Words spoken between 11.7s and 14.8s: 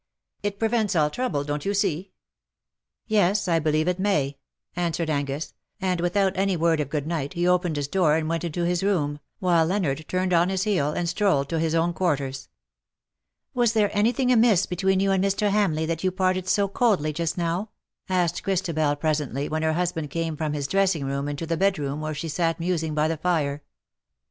own quarters. "Was there anything amiss